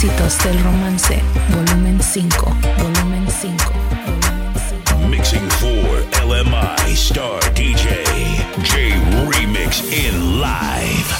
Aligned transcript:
éxitos 0.00 0.38
del 0.44 0.58
romance, 0.64 1.22
volumen 1.50 2.00
5, 2.00 2.56
volumen 2.78 3.26
5. 3.28 3.70
Mixing 5.10 5.46
for 5.58 6.02
LMI 6.26 6.94
Star 6.94 7.38
DJ 7.54 8.02
J 8.62 8.94
Remix 9.28 9.82
in 9.92 10.40
Live. 10.40 11.19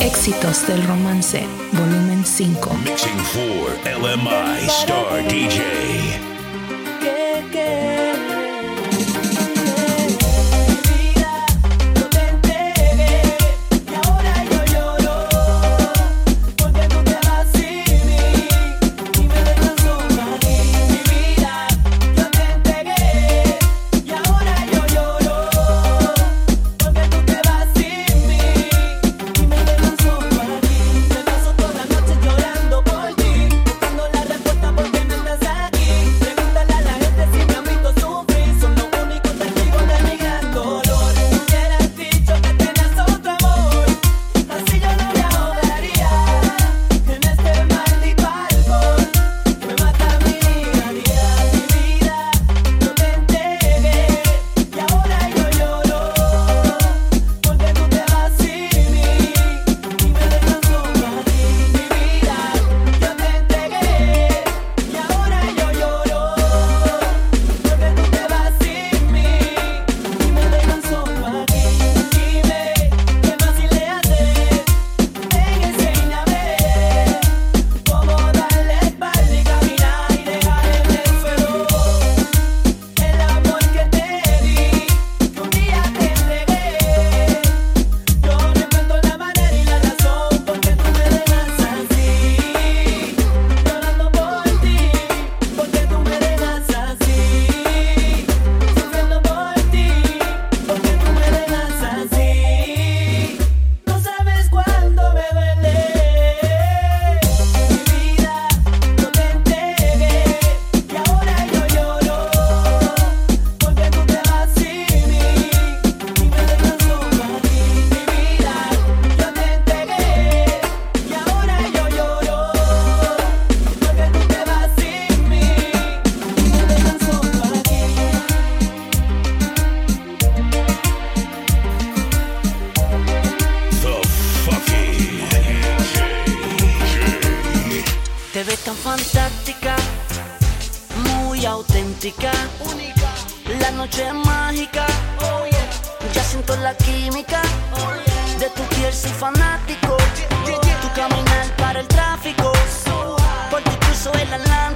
Éxitos 0.00 0.66
del 0.66 0.82
romance, 0.86 1.46
volumen 1.72 2.24
5. 2.24 2.74
Mixing 2.84 3.18
for 3.18 3.70
LMI 3.84 4.66
Star 4.68 5.22
DJ. 5.28 6.33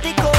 El 0.05 0.38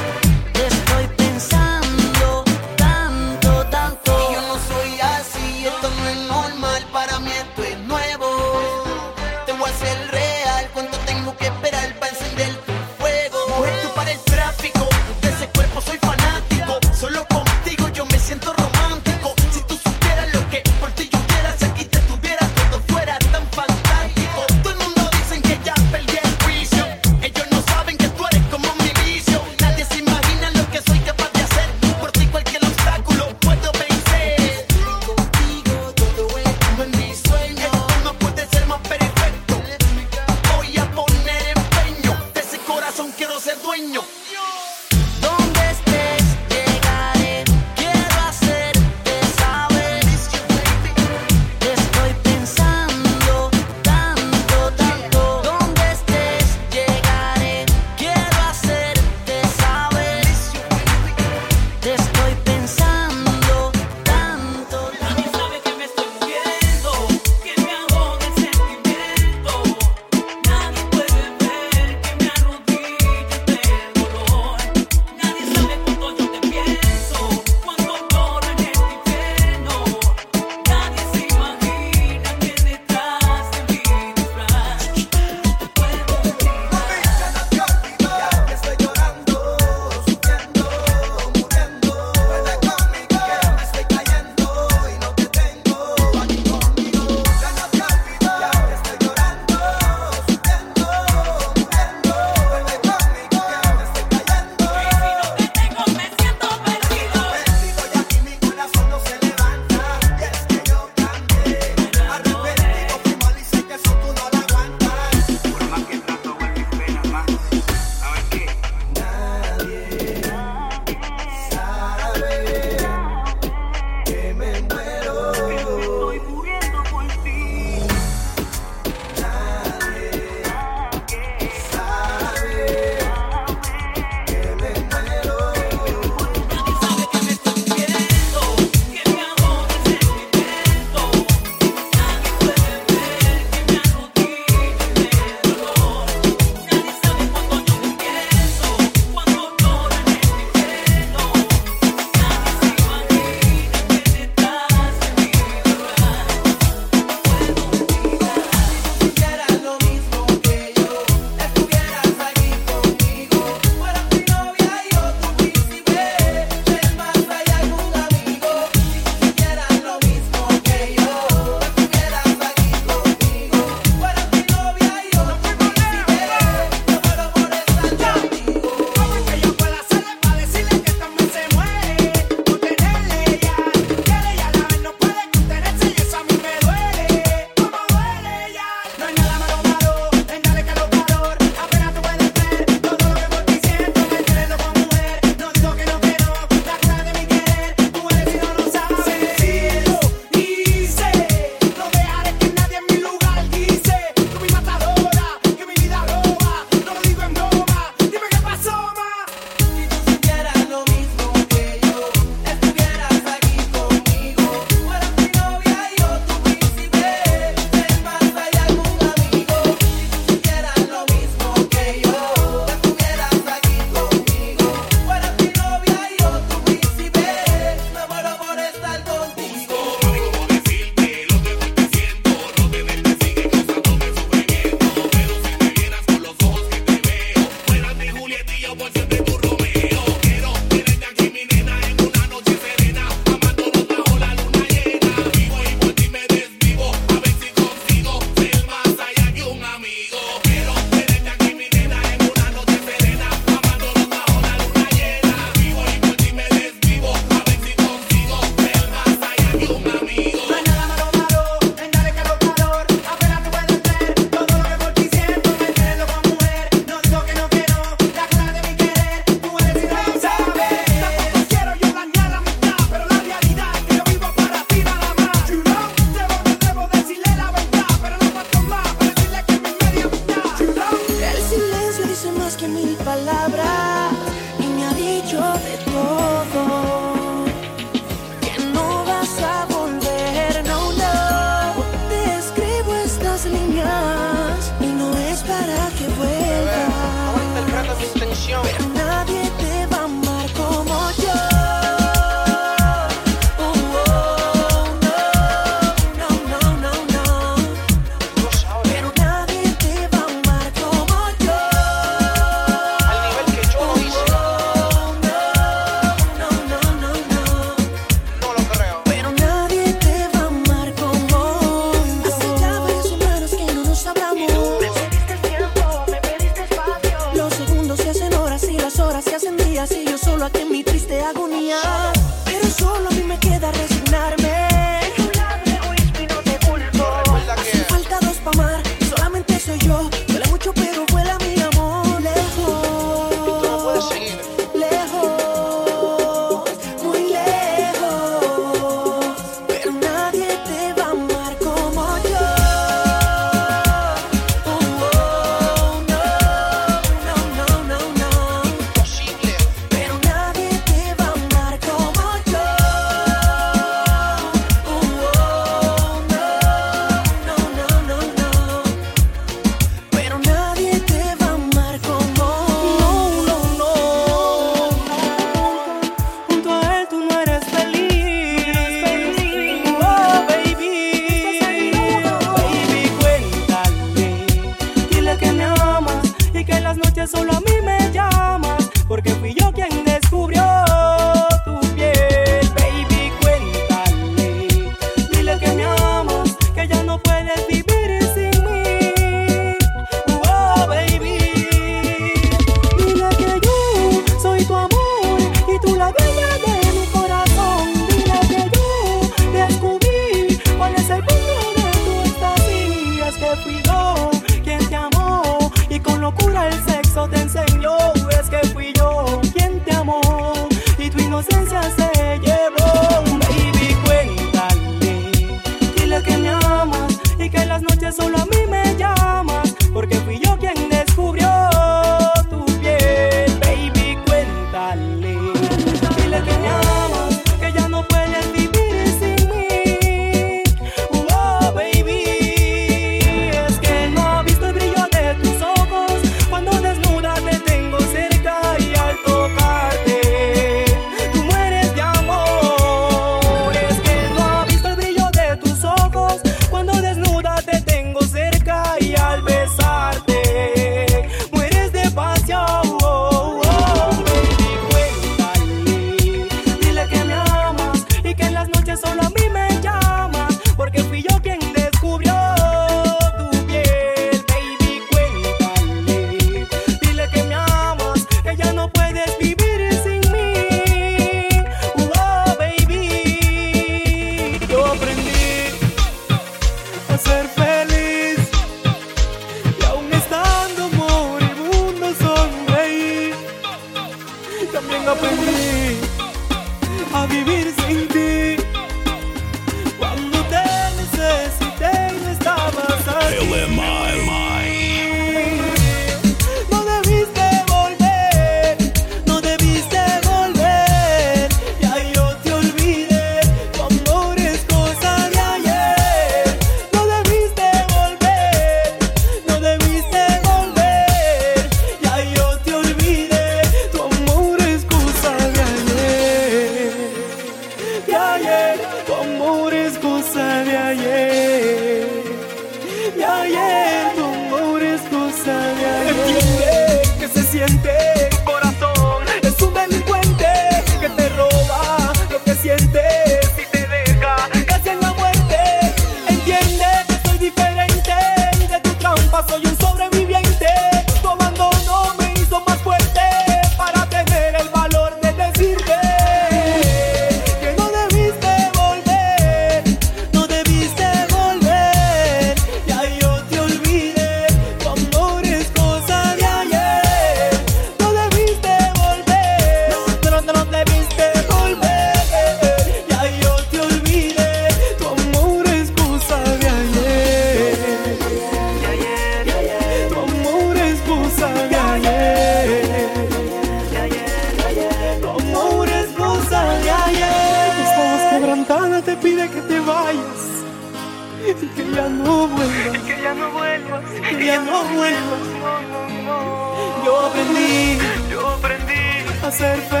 a 599.71 600.00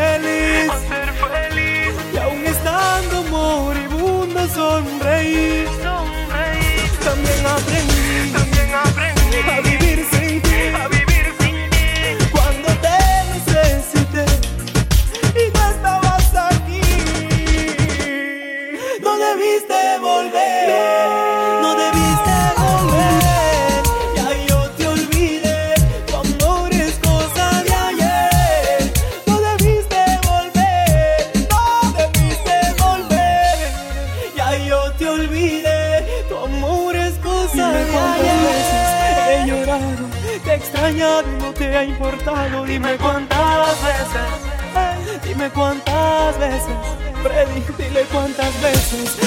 veces. 46.67 48.05
Cuántas 48.11 48.61
veces 48.61 49.20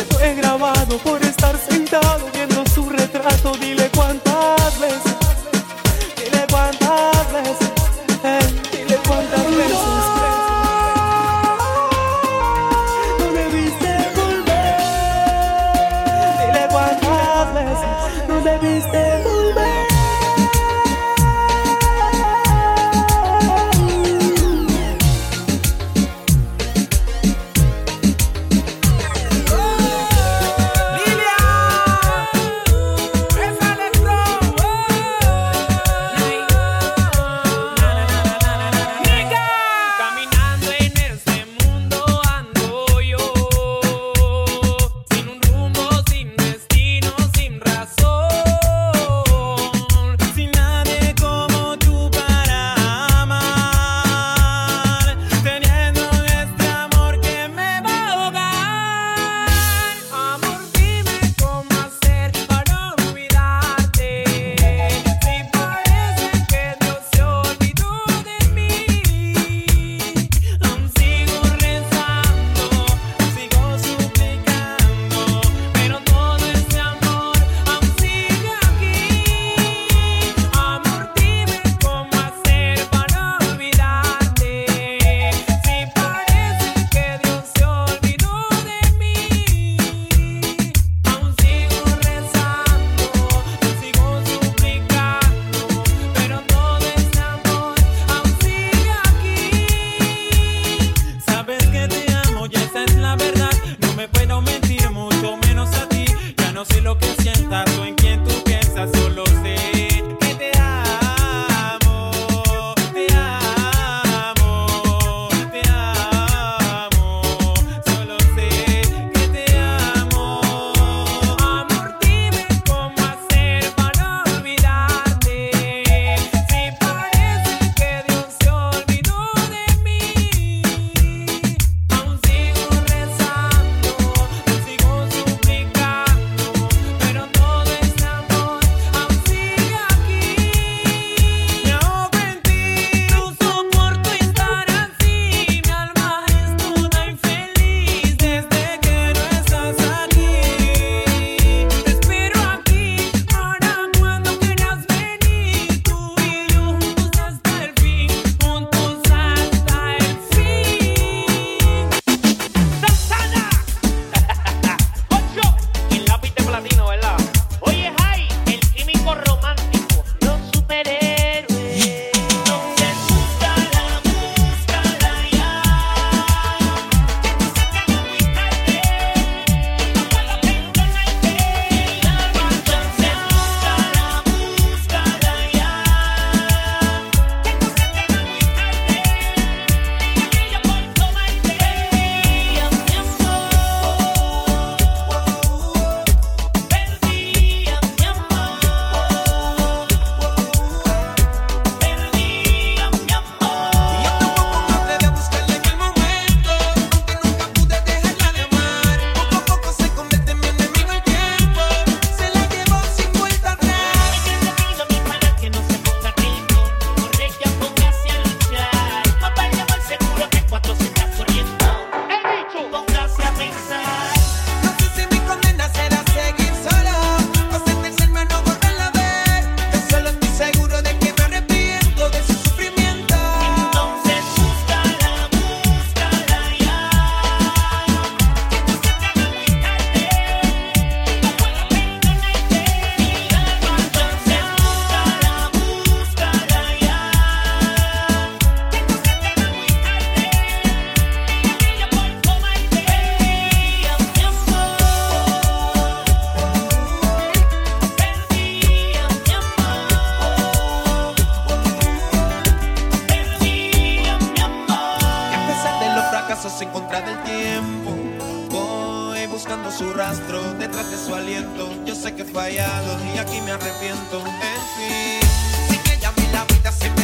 su 269.71 269.93
rastro 269.93 270.43
detrás 270.55 270.91
de 270.91 270.97
su 270.97 271.15
aliento. 271.15 271.71
Yo 271.85 271.95
sé 271.95 272.15
que 272.15 272.23
he 272.23 272.25
fallado 272.25 272.99
y 273.15 273.19
aquí 273.19 273.41
me 273.41 273.53
arrepiento. 273.53 274.19
En 274.19 274.63
fin, 274.77 275.29
sí 275.69 275.79
que 275.79 275.99
ya 275.99 276.13
mi 276.13 276.27
la 276.33 276.45
vida 276.45 276.73
se 276.73 276.91
me 276.91 277.04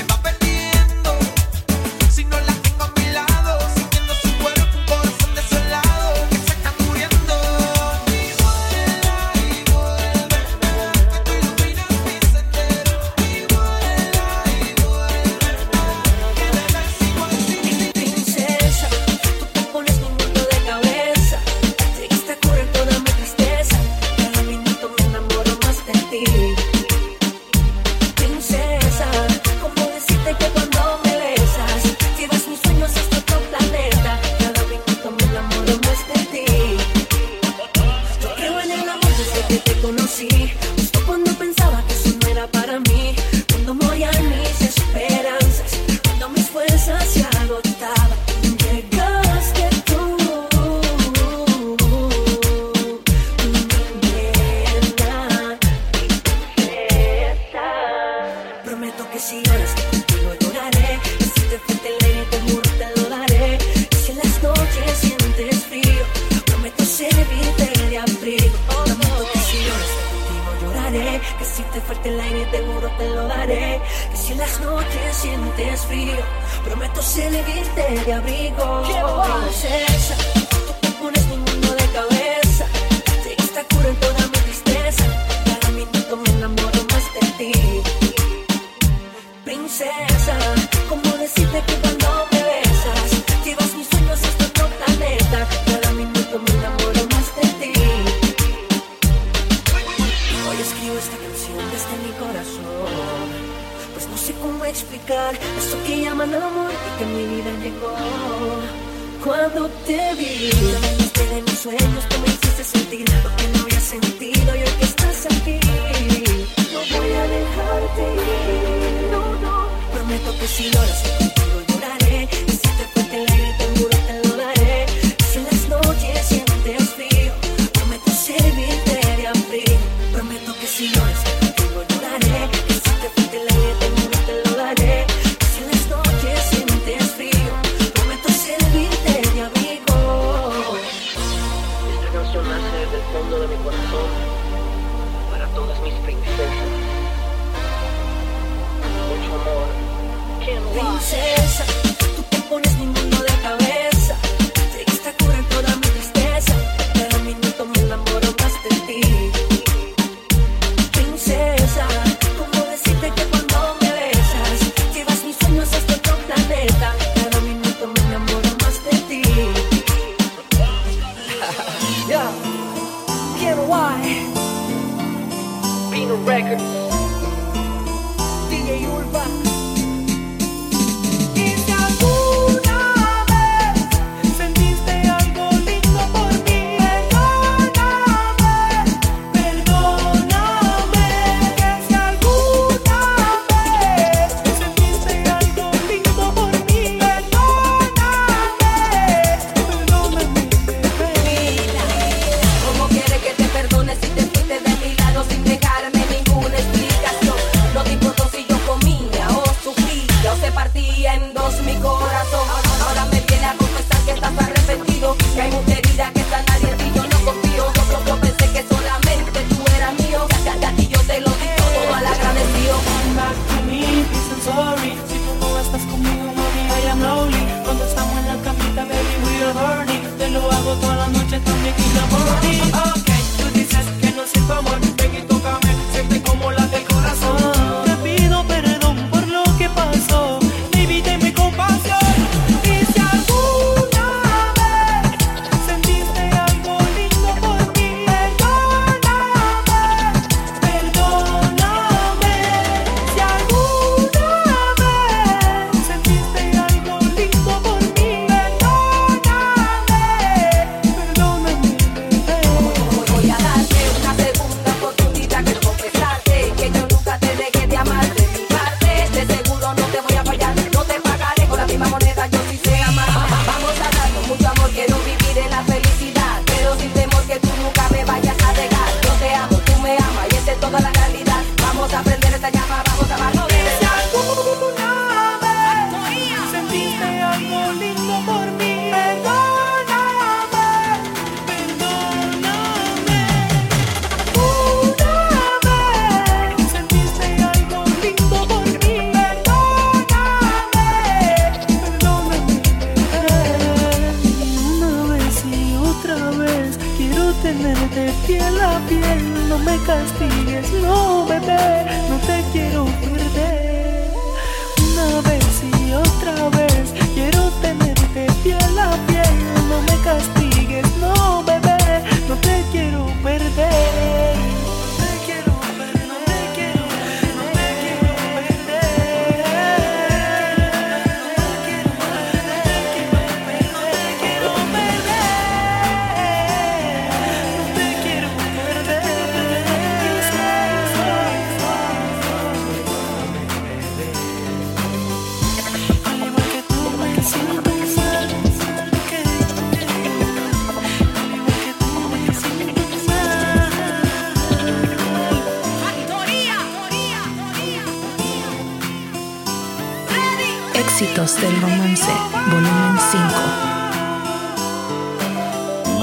Secretos 361.27 361.41
del 361.43 361.61
Romance, 361.61 362.11
volumen 362.51 362.99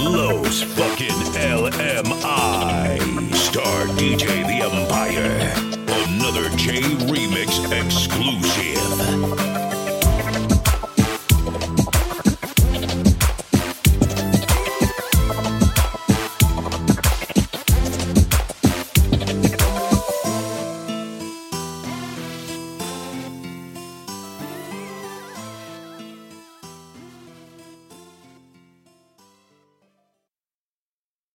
5. 0.04 0.12
Los 0.12 0.64
fucking 0.64 1.34
LMI. 1.34 3.00
Star 3.34 3.88
DJ 3.96 4.44
The 4.46 4.62
Empire. 4.62 5.54
Another 6.06 6.50
J 6.58 6.82
Remix 7.08 7.50
exclusive. 7.72 9.67